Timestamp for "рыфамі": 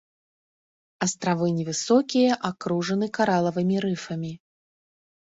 3.85-4.31